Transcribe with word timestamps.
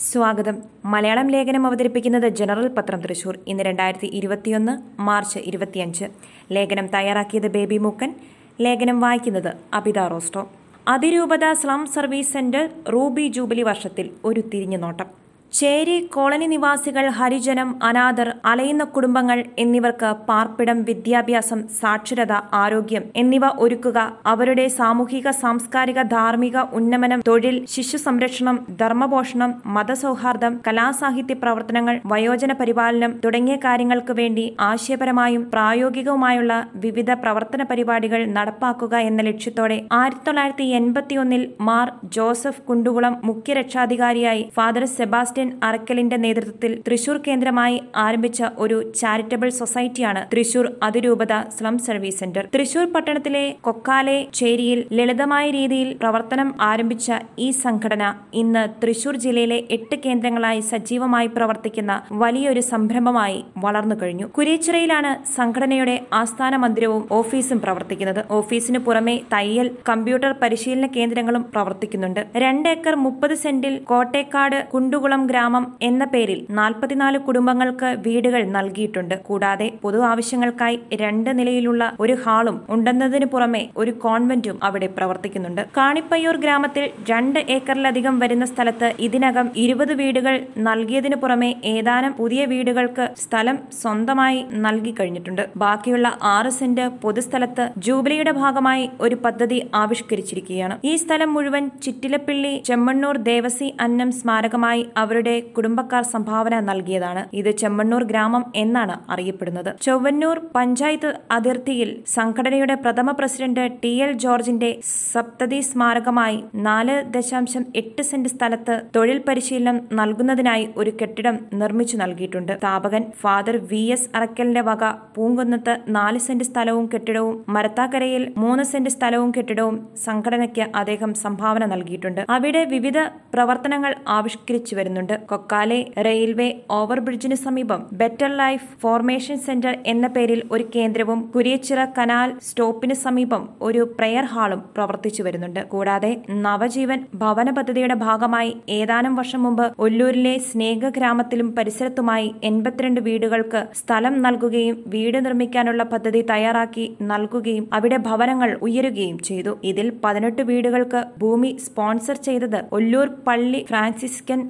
സ്വാഗതം. 0.00 0.62
മലയാളം 0.84 1.26
ലേഖനം 1.28 1.66
അവതരിപ്പിക്കുന്നത് 1.66 2.28
ജനറൽ 2.28 2.68
പത്രം 2.68 3.00
തൃശൂർ. 3.00 3.38
ഇന്ന് 3.46 3.62
രണ്ടായിരത്തി 3.62 4.06
ഇരുപത്തിയൊന്ന് 4.06 5.00
മാർച്ച് 5.00 5.38
ഇരുപത്തിയഞ്ച്. 5.38 6.04
ലേഖനം 6.52 6.86
തയ്യാറാക്കിയത് 6.86 7.48
ബേബി 7.48 7.78
മൂക്കൻ. 7.78 8.14
ലേഖനം 8.60 9.00
വായിക്കുന്നത് 9.00 9.54
അബിത 9.74 9.98
റോസ്റ്റോ 9.98 10.50
അതിരൂപത 10.88 11.52
slum 11.52 11.86
service 11.86 12.32
centre 12.32 12.70
ruby 12.92 13.28
jubilee 13.28 13.62
വർഷത്തിൽ 13.62 14.10
ഒരു 14.24 14.40
തിരിഞ്ഞുനോട്ടം. 14.40 15.19
ചേരി 15.52 15.94
കോളനി 16.10 16.46
നിവാസികൾ 16.46 17.04
ഹരിജനം 17.14 17.68
അനാഥർ 17.82 18.28
അലയുന്ന 18.44 18.84
കുടുംബങ്ങൾ 18.90 19.38
എന്നിവർക്ക് 19.58 20.10
പാർപ്പിടം 20.28 20.78
വിദ്യാഭ്യാസം 20.84 21.60
സാക്ഷരത 21.78 22.34
ആരോഗ്യം 22.54 23.04
എന്നിവ 23.16 23.46
ഒരുക്കുക 23.60 23.98
അവരുടെ 24.26 24.64
സാമൂഹിക 24.74 25.30
സാംസ്കാരിക 25.38 26.02
ധാർമ്മിക 26.12 26.58
ഉന്നമനം 26.72 27.22
തൊഴിൽ 27.22 27.56
ശിശു 27.72 27.98
സംരക്ഷണം 28.04 28.58
ധർമ്മപോഷണം 28.80 29.50
മതസൗഹാർദ്ദം 29.74 30.54
കലാസാഹിത്യ 30.66 31.36
പ്രവർത്തനങ്ങൾ 31.40 31.98
വയോജന 32.06 32.52
പരിപാലനം 32.54 33.14
തുടങ്ങിയ 33.20 33.56
കാര്യങ്ങൾക്ക് 33.64 34.16
വേണ്ടി 34.20 34.46
ആശയപരമായും 34.68 35.44
പ്രായോഗികവുമായുള്ള 35.52 36.52
വിവിധ 36.80 37.10
പ്രവർത്തന 37.20 37.62
പരിപാടികൾ 37.70 38.22
നടപ്പാക്കുക 38.32 38.94
എന്ന 39.08 39.20
ലക്ഷ്യത്തോടെ 39.24 39.80
ആയിരത്തി 39.94 40.24
തൊള്ളായിരത്തി 40.24 40.68
എൺപത്തിയൊന്നിൽ 40.76 41.44
മാർ 41.62 41.86
ജോസഫ് 42.14 42.64
കുണ്ടുകുളം 42.68 43.14
മുഖ്യ 43.24 43.52
രക്ഷാധികാരിയായി 43.54 44.44
ഫാദർ 44.54 44.84
സെബാസ്റ്റ്യൻ 44.92 45.38
അറക്കലിന്റെ 45.68 46.18
നേതൃത്വത്തിൽ 46.24 46.72
തൃശൂർ 46.86 47.16
കേന്ദ്രമായി 47.26 47.76
ആരംഭിച്ച 48.04 48.42
ഒരു 48.64 48.78
ചാരിറ്റബിൾ 49.00 49.48
സൊസൈറ്റിയാണ് 49.60 50.22
തൃശൂർ 50.32 50.66
അതിരൂപത 50.88 51.34
സ്ലം 51.56 51.76
സർവീസ് 51.86 52.18
സെന്റർ. 52.22 52.44
തൃശൂർ 52.54 52.86
പട്ടണത്തിലെ 52.94 53.44
കൊക്കാലെ 53.66 54.18
ചേരിയിൽ 54.40 54.80
ലളിതമായ 54.98 55.46
രീതിയിൽ 55.58 55.90
പ്രവർത്തനം 56.02 56.48
ആരംഭിച്ച 56.70 57.08
ഈ 57.46 57.48
സംഘടന 57.64 58.04
ഇന്ന് 58.42 58.64
തൃശൂർ 58.82 59.16
ജില്ലയിലെ 59.24 59.58
എട്ട് 59.76 59.96
കേന്ദ്രങ്ങളായി 60.04 60.62
സജീവമായി 60.70 61.28
പ്രവർത്തിക്കുന്ന 61.36 61.92
വലിയൊരു 62.22 62.62
സംരംഭമായി 62.72 63.38
വളർന്നു 63.64 63.96
കഴിഞ്ഞു. 64.02 64.26
കുരേച്ചിറയിലാണ് 64.36 65.12
സംഘടനയുടെ 65.36 65.96
ആസ്ഥാന 66.20 66.56
മന്ദിരവും 66.64 67.02
ഓഫീസും 67.18 67.58
പ്രവർത്തിക്കുന്നത്. 67.64 68.20
ഓഫീസിന് 68.38 68.80
പുറമെ 68.86 69.16
തയ്യൽ 69.34 69.68
കമ്പ്യൂട്ടർ 69.88 70.32
പരിശീലന 70.42 70.86
കേന്ദ്രങ്ങളും 70.96 71.42
പ്രവർത്തിക്കുന്നുണ്ട്. 71.54 72.22
രണ്ട് 72.44 72.68
ഏക്കർ 72.74 72.94
മുപ്പത് 73.06 73.34
സെന്റിൽ 73.44 73.74
കോട്ടേക്കാട് 73.90 74.58
കുണ്ടുകുളം 74.72 75.22
ഗ്രാമം 75.30 75.64
എന്ന 75.88 76.04
പേരിൽ 76.12 76.38
നാൽപ്പത്തിനാല് 76.58 77.18
കുടുംബങ്ങൾക്ക് 77.26 77.88
വീടുകൾ 78.06 78.42
നൽകിയിട്ടുണ്ട്. 78.56 79.14
കൂടാതെ 79.28 79.68
പൊതു 79.82 79.98
ആവശ്യങ്ങൾക്കായി 80.10 80.78
രണ്ട് 81.02 81.30
നിലയിലുള്ള 81.38 81.82
ഒരു 82.04 82.14
ഹാളും 82.24 82.56
ഉണ്ടെന്നതിന് 82.74 83.26
പുറമെ 83.34 83.62
ഒരു 83.82 83.92
കോൺവെന്റും 84.04 84.56
അവിടെ 84.68 84.88
പ്രവർത്തിക്കുന്നുണ്ട്. 84.96 85.62
കാണിപ്പയ്യൂർ 85.78 86.36
ഗ്രാമത്തിൽ 86.44 86.84
രണ്ട് 87.10 87.38
ഏക്കറിലധികം 87.54 88.14
വരുന്ന 88.22 88.44
സ്ഥലത്ത് 88.52 88.88
ഇതിനകം 89.06 89.46
ഇരുപത് 89.64 89.92
വീടുകൾ 90.00 90.34
നൽകിയതിനു 90.68 91.16
പുറമെ 91.22 91.50
ഏതാനും 91.74 92.12
പുതിയ 92.20 92.42
വീടുകൾക്ക് 92.52 93.04
സ്ഥലം 93.24 93.56
സ്വന്തമായി 93.80 94.40
നൽകി 94.64 94.92
കഴിഞ്ഞിട്ടുണ്ട്. 94.98 95.42
ബാക്കിയുള്ള 95.62 96.08
ആറ് 96.34 96.50
സെന്റ് 96.58 96.86
പൊതുസ്ഥലത്ത് 97.02 97.64
ജൂബിലിയുടെ 97.86 98.32
ഭാഗമായി 98.42 98.84
ഒരു 99.06 99.16
പദ്ധതി 99.24 99.58
ആവിഷ്കരിച്ചിരിക്കുകയാണ്. 99.82 100.74
ഈ 100.90 100.94
സ്ഥലം 101.02 101.30
മുഴുവൻ 101.34 101.64
ചിറ്റിലപ്പിള്ളി 101.84 102.52
ചെമ്മണ്ണൂർ 102.68 103.16
ദേവസി 103.30 103.68
അന്നം 103.86 104.10
സ്മാരകമായി 104.18 104.82
അവരുടെ 104.96 105.19
കുടുംബക്കാർ 105.56 106.02
സംഭാവന 106.02 106.60
നൽകിയതാണ്. 106.60 107.22
ഇത് 107.32 107.50
ചെമ്മണ്ണൂർ 107.62 108.04
ഗ്രാമം 108.04 108.44
എന്നാണ് 108.56 108.96
അറിയപ്പെടുന്നത്. 109.12 109.70
ചൊവ്വന്നൂർ 109.86 110.38
പഞ്ചായത്ത് 110.56 111.10
അതിർത്തിയിൽ 111.30 111.90
സംഘടനയുടെ 112.16 112.74
പ്രഥമ 112.74 113.10
പ്രസിഡന്റ് 113.10 113.64
ടി 113.84 113.92
എൽ 114.04 114.12
ജോർജിന്റെ 114.24 114.70
സപ്തതി 115.12 115.60
സ്മാരകമായി 115.60 116.38
നാല് 116.68 116.96
ദശാംശം 117.16 117.64
എട്ട് 117.76 118.02
സെന്റ് 118.02 118.28
സ്ഥലത്ത് 118.28 118.76
തൊഴിൽ 118.96 119.18
പരിശീലനം 119.28 119.76
നൽകുന്നതിനായി 119.92 120.66
ഒരു 120.76 120.92
കെട്ടിടം 121.00 121.38
നിർമ്മിച്ചു 121.52 121.96
നൽകിയിട്ടുണ്ട്. 121.96 122.52
സ്ഥാപകൻ 122.56 123.04
ഫാദർ 123.22 123.56
വി 123.70 123.82
എസ് 123.94 124.08
അറക്കലിന്റെ 124.14 124.60
വക 124.60 124.84
പൂങ്കുന്നത്ത് 125.16 125.74
നാല് 125.88 126.18
സെന്റ് 126.18 126.44
സ്ഥലവും 126.44 126.86
കെട്ടിടവും 126.94 127.44
മരത്താക്കരയിൽ 127.48 128.24
മൂന്ന് 128.36 128.62
സെന്റ് 128.62 128.90
സ്ഥലവും 128.90 129.30
കെട്ടിടവും 129.36 129.76
സംഘടനയ്ക്ക് 130.04 130.64
അദ്ദേഹം 130.80 131.14
സംഭാവന 131.14 131.64
നൽകിയിട്ടുണ്ട്. 131.64 132.20
അവിടെ 132.30 132.64
വിവിധ 132.64 132.98
പ്രവർത്തനങ്ങൾ 133.34 133.94
ആവിഷ്കരിച്ചു 134.08 134.74
വരുന്നുണ്ട്. 134.76 135.09
കൊക്കാലെ 135.30 135.78
റെയിൽവേ 136.06 136.48
ഓവർബ്രിഡ്ജിന് 136.70 137.34
സമീപം 137.34 137.80
ബെറ്റർ 138.00 138.30
ലൈഫ് 138.36 138.66
ഫോർമേഷൻ 138.82 139.38
സെന്റർ 139.38 139.74
എന്ന 139.86 140.06
പേരിൽ 140.06 140.40
ഒരു 140.52 140.64
കേന്ദ്രവും 140.74 141.20
കുരിയച്ചിറ 141.34 141.84
കനാൽ 141.98 142.30
സ്റ്റോപ്പിന് 142.48 142.94
സമീപം 143.04 143.42
ഒരു 143.62 143.82
പ്രെയർ 143.98 144.24
ഹാളും 144.24 144.62
പ്രവർത്തിച്ചു 144.76 145.22
വരുന്നുണ്ട്. 145.22 145.60
കൂടാതെ 145.72 146.12
നവജീവൻ 146.46 147.00
ഭവന 147.14 147.50
പദ്ധതിയുടെ 147.50 147.96
ഭാഗമായി 148.06 148.52
ഏതാനും 148.78 149.16
വർഷം 149.20 149.42
മുമ്പ് 149.42 149.64
ഒല്ലൂരിലെ 149.78 150.34
സ്നേഹ 150.50 150.88
ഗ്രാമത്തിലും 150.96 151.48
പരിസരത്തുമായി 151.56 152.28
എൺപത്തിരണ്ട് 152.50 153.00
വീടുകൾക്ക് 153.00 153.62
സ്ഥലം 153.80 154.22
നൽകുകയും 154.22 154.76
വീട് 154.86 155.18
നിർമ്മിക്കാനുള്ള 155.26 155.82
പദ്ധതി 155.92 156.20
തയ്യാറാക്കി 156.32 156.86
നൽകുകയും 157.12 157.66
അവിടെ 157.72 157.98
ഭവനങ്ങൾ 158.08 158.50
ഉയരുകയും 158.62 159.18
ചെയ്തു. 159.28 159.52
ഇതിൽ 159.64 159.86
പതിനെട്ട് 160.04 160.42
വീടുകൾക്ക് 160.42 161.02
ഭൂമി 161.18 161.50
സ്പോൺസർ 161.66 162.16
ചെയ്തത് 162.28 162.60
ഒല്ലൂർ 162.72 163.08
പള്ളി 163.26 163.60
ഫ്രാൻസിസ്കൻ 163.68 164.40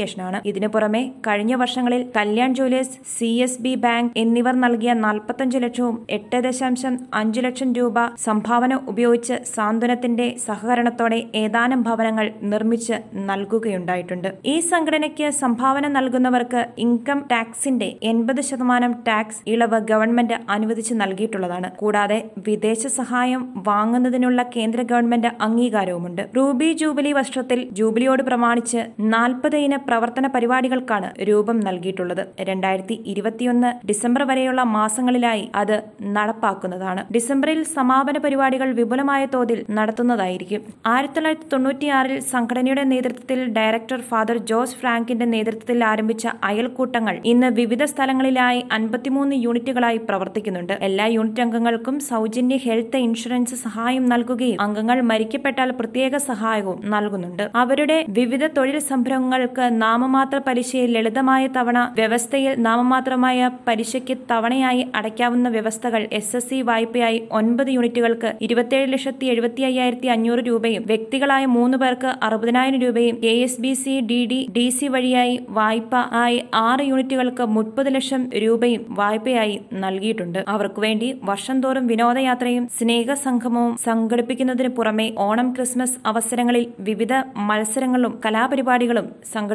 അസോസിയേഷനാണ് 0.00 0.38
ഇതിനു 0.50 0.68
പുറമെ 0.74 1.00
കഴിഞ്ഞ 1.26 1.52
വർഷങ്ങളിൽ 1.60 2.02
Kalyan 2.16 2.50
jewellers 2.58 2.96
C 3.14 3.30
S 3.44 3.60
B 3.64 3.72
bank 3.84 4.12
എന്നിവർ 4.22 4.54
നൽകിയ 4.64 4.90
നാൽപ്പത്തഞ്ച് 5.04 5.58
ലക്ഷവും 5.64 5.96
എട്ട് 6.16 6.38
ദശാംശം 6.46 6.94
അഞ്ചു 7.20 7.40
ലക്ഷം 7.46 7.70
രൂപ 7.78 7.98
സംഭാവന 8.26 8.74
ഉപയോഗിച്ച് 8.92 9.36
സാന്ത്വനത്തിന്റെ 9.54 10.26
സഹകരണത്തോടെ 10.46 11.18
ഏതാനും 11.42 11.80
ഭവനങ്ങൾ 11.88 12.26
നിർമ്മിച്ച് 12.52 12.96
നൽകുകയുണ്ടായിട്ടുണ്ട്. 13.30 14.28
ഈ 14.54 14.56
സംഘടനയ്ക്ക് 14.70 15.28
സംഭാവന 15.42 15.86
നൽകുന്നവർക്ക് 15.96 16.62
ഇൻകം 16.86 17.20
ടാക്സിന്റെ 17.32 17.88
എൺപത് 18.12 18.42
ശതമാനം 18.50 18.94
ടാക്സ് 19.08 19.42
ഇളവ് 19.54 19.80
ഗവൺമെന്റ് 19.92 20.38
അനുവദിച്ച് 20.56 20.96
നൽകിയിട്ടുള്ളതാണ്. 21.02 21.70
കൂടാതെ 21.82 22.18
വിദേശ 22.48 22.86
സഹായം 23.00 23.44
വാങ്ങുന്നതിനുള്ള 23.68 24.40
കേന്ദ്ര 24.56 24.80
ഗവൺമെന്റ് 24.94 25.32
അംഗീകാരവുമുണ്ട്. 25.48 26.24
റൂബി 26.38 26.70
ജൂബിലി 26.82 27.14
വർഷത്തിൽ 27.20 27.60
ജൂബിലിയോട് 27.80 28.24
പ്രമാണിച്ച് 28.28 28.80
നാൽപ്പത് 29.14 29.56
ഇന 29.66 29.76
പ്രവർത്തന 29.90 30.26
പരിപാടികൾക്കാണ് 30.36 31.10
രൂപം 31.28 31.56
നൽകിയിട്ടുള്ളത്. 31.68 32.22
രണ്ടായിരത്തി 32.48 32.96
ഇരുപത്തിയൊന്ന് 33.12 33.70
ഡിസംബർ 33.88 34.22
വരെയുള്ള 34.30 34.62
മാസങ്ങളിലായി 34.76 35.44
അത് 35.62 35.76
നടപ്പാക്കുന്നതാണ്. 36.16 37.02
ഡിസംബറിൽ 37.14 37.60
സമാപന 37.76 38.18
പരിപാടികൾ 38.24 38.68
വിപുലമായ 38.78 39.22
തോതിൽ 39.34 39.60
നടത്തുന്നതായിരിക്കും. 39.78 40.62
ആയിരത്തി 40.92 41.16
തൊള്ളായിരത്തി 41.16 41.48
തൊണ്ണൂറ്റിയാറിൽ 41.52 42.18
സംഘടനയുടെ 42.32 42.84
നേതൃത്വത്തിൽ 42.92 43.40
ഡയറക്ടർ 43.56 44.00
ഫാദർ 44.10 44.36
ജോസ് 44.50 44.76
ഫ്രാങ്കിന്റെ 44.80 45.26
നേതൃത്വത്തിൽ 45.34 45.84
ആരംഭിച്ച 45.90 46.26
അയൽക്കൂട്ടങ്ങൾ 46.50 47.16
ഇന്ന് 47.32 47.48
വിവിധ 47.60 47.82
സ്ഥലങ്ങളിലായി 47.92 48.60
അൻപത്തിമൂന്ന് 48.76 49.36
യൂണിറ്റുകളായി 49.44 50.00
പ്രവർത്തിക്കുന്നുണ്ട്. 50.08 50.74
എല്ലാ 50.88 51.06
യൂണിറ്റ് 51.16 51.42
അംഗങ്ങൾക്കും 51.44 51.96
സൗജന്യ 52.10 52.58
ഹെൽത്ത് 52.66 53.00
ഇൻഷുറൻസ് 53.06 53.56
സഹായം 53.64 54.06
നൽകുകയും 54.12 54.60
അംഗങ്ങൾ 54.66 55.00
മരിക്കപ്പെട്ടാൽ 55.10 55.72
പ്രത്യേക 55.80 56.16
സഹായവും 56.30 56.78
നൽകുന്നുണ്ട്. 56.94 57.44
അവരുടെ 57.62 57.98
വിവിധ 58.18 58.44
തൊഴിൽ 58.56 58.78
സംരംഭങ്ങൾക്ക് 58.90 59.66
നാമമാത്ര 59.70 60.38
പലിശയെ 60.38 60.86
ലളിതമായ 60.86 61.46
തവണ 61.46 61.78
വ്യവസ്ഥയിൽ 61.94 62.54
നാമമാത്രമായ 62.58 63.50
പലിശയ്ക്ക് 63.68 64.16
തവണയായി 64.30 64.86
അടയ്ക്കാവുന്ന 64.94 65.48
വ്യവസ്ഥകൾ 65.48 66.08
എസ് 66.12 66.36
എസ് 66.36 66.48
സി 66.48 66.62
വായ്പയായി 66.62 67.18
ഒൻപത് 67.32 67.70
യൂണിറ്റുകൾക്ക് 67.70 68.32
ഇരുപത്തിയേഴ് 68.40 68.92
ലക്ഷത്തി 68.92 69.26
എഴുപത്തി 69.26 69.62
അയ്യായിരത്തി 69.62 70.06
അഞ്ഞൂറ് 70.06 70.38
രൂപയും 70.38 70.82
വ്യക്തികളായ 70.86 71.44
മൂന്ന് 71.46 71.78
പേർക്ക് 71.78 72.12
അറുപതിനായിരം 72.22 72.80
രൂപയും 72.80 73.16
A 73.24 73.34
S 73.40 73.60
B 73.60 73.72
C 73.72 74.00
D 74.00 74.20
D 74.24 74.40
D 74.56 74.68
C 74.68 74.86
വഴിയായി 74.86 75.40
വായ്പ 75.48 75.94
ആയി 75.94 76.44
ആറ് 76.54 76.80
യൂണിറ്റുകൾക്ക് 76.80 77.42
മുപ്പത് 77.42 77.94
ലക്ഷം 77.94 78.30
രൂപയും 78.34 78.86
വായ്പയായി 78.90 79.60
നൽകിയിട്ടുണ്ട്. 79.72 80.44
അവർക്ക് 80.48 80.80
വേണ്ടി 80.80 81.20
വർഷം 81.24 81.60
തോറും 81.60 81.86
വിനോദയാത്രയും 81.86 82.68
സ്നേഹസംഗമവും 82.78 83.76
സംഘടിപ്പിക്കുന്നതിന് 83.76 84.68
പുറമെ 84.68 85.14
ഓണം 85.18 85.54
ക്രിസ്മസ് 85.54 85.98
അവസരങ്ങളിൽ 86.06 86.66
വിവിധ 86.80 87.12
മത്സരങ്ങളും 87.36 88.20
കലാപരിപാടികളും 88.26 89.06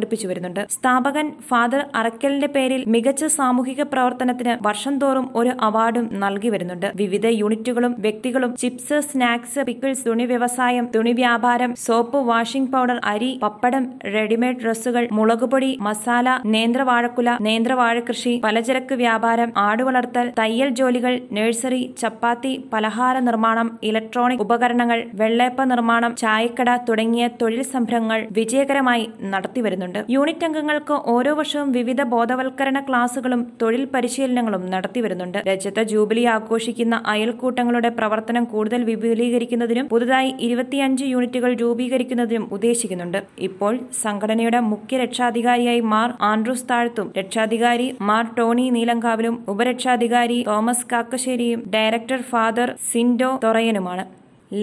സംഘടിപ്പിച്ചു 0.06 0.28
വരുന്നുണ്ട്. 0.30 0.62
സ്ഥാപകൻ 0.76 1.26
ഫാദർ 1.50 1.82
അറക്കലിന്റെ 2.00 2.50
പേരിൽ 2.56 2.82
മികച്ച 2.94 3.24
സാമൂഹിക 3.38 3.82
പ്രവർത്തനത്തിന് 3.94 4.54
വർഷം 4.68 4.94
തോറും 5.02 5.26
ഒരു 5.40 5.52
അവാർഡും 5.68 6.06
നൽകി 6.24 6.50
വരുന്നുണ്ട്. 6.54 6.88
വിവിധ 7.02 7.26
യൂണിറ്റുകളും 7.42 7.94
വ്യക്തികളും 8.06 8.52
ചിപ്സ് 8.62 8.98
സ്നാക്സ് 9.10 9.62
പിക്കിൾസ് 9.68 10.04
തുണി 10.08 10.26
വ്യവസായം 10.32 10.86
തുണി 10.96 11.14
വ്യാപാരം 11.22 11.72
സോപ്പ് 11.86 12.20
വാഷിംഗ് 12.30 12.72
പൗഡർ 12.74 13.00
അരി 13.12 13.32
പപ്പടം 13.44 13.84
റെഡിമെയ്ഡ് 14.16 14.62
ഡ്രസ്സുകൾ 14.64 15.04
മുളകുപൊടി 15.18 15.72
മസാല 15.88 16.22
നേന്ത്രവാഴക്കുല 16.56 17.30
നേന്ത്രവാഴ 17.48 17.96
കൃഷി 18.10 18.34
പലചരക്ക് 18.46 18.98
വ്യാപാരം 19.04 19.52
ആടുവളർത്തൽ 19.68 20.28
തയ്യൽ 20.42 20.72
ജോലികൾ 20.80 21.16
നഴ്സറി 21.38 21.82
ചപ്പാത്തി 22.02 22.54
പലഹാര 22.74 23.16
നിർമ്മാണം 23.30 23.70
ഇലക്ട്രോണിക് 23.90 24.44
ഉപകരണങ്ങൾ 24.46 25.02
വെള്ളേപ്പ 25.22 25.64
നിർമ്മാണം 25.74 26.14
ചായക്കട 26.24 26.70
തുടങ്ങിയ 26.90 27.26
തൊഴിൽ 27.42 27.64
സംരംഭങ്ങൾ 27.74 28.22
വിജയകരമായി 28.40 29.06
നടത്തിവരുന്നുണ്ട് 29.34 29.95
നടത്തുന്നുണ്ട് 29.96 30.14
യൂണിറ്റ് 30.16 30.46
അംഗങ്ങൾക്ക് 30.48 30.96
ഓരോ 31.14 31.32
വർഷവും 31.40 31.70
വിവിധ 31.78 32.02
ബോധവൽക്കരണ 32.14 32.80
ക്ലാസുകളും 32.88 33.42
തൊഴിൽ 33.62 33.84
പരിശീലനങ്ങളും 33.94 34.64
നടത്തിവരുന്നുണ്ട് 34.74 35.40
രജത 35.48 35.80
ജൂബിലി 35.92 36.24
ആഘോഷിക്കുന്ന 36.36 36.96
അയൽക്കൂട്ടങ്ങളുടെ 37.14 37.90
പ്രവർത്തനം 38.00 38.44
കൂടുതൽ 38.54 38.82
വിപുലീകരിക്കുന്നതിനും 38.90 39.88
പുതുതായി 39.94 40.32
ഇരുപത്തിയഞ്ച് 40.48 41.06
യൂണിറ്റുകൾ 41.14 41.52
രൂപീകരിക്കുന്നതിനും 41.64 42.46
ഉദ്ദേശിക്കുന്നുണ്ട്. 42.56 43.20
ഇപ്പോൾ 43.50 43.74
സംഘടനയുടെ 44.04 44.60
മുഖ്യ 44.72 44.98
രക്ഷാധികാരിയായി 45.04 45.82
മാർ 45.94 46.10
ആൻഡ്രൂസ് 46.32 46.68
താഴ്ത്തും. 46.72 47.08
രക്ഷാധികാരി 47.20 47.88
മാർ 48.10 48.26
ടോണി 48.38 48.66
നീലങ്കാവിലും 48.76 49.36
ഉപരക്ഷാധികാരി 49.54 50.40
തോമസ് 50.48 50.88
കാക്കശ്ശേരിയും 50.92 51.62
ഡയറക്ടർ 51.76 52.22
ഫാദർ 52.32 52.70
സിൻഡോ 52.92 53.32
തൊറയനുമാണ്. 53.44 54.06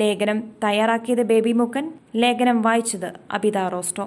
ലേഖനം 0.00 0.38
തയ്യാറാക്കിയത് 0.64 1.22
ബേബി 1.30 1.52
മുക്കൻ. 1.60 1.86
ലേഖനം 2.22 2.58
വായിച്ചത് 2.66 3.08
അബിത 3.36 3.58
റോസ്റ്റോ. 3.74 4.04